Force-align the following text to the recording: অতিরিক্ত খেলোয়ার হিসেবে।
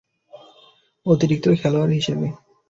অতিরিক্ত 1.05 1.45
খেলোয়ার 1.59 1.89
হিসেবে। 1.91 2.27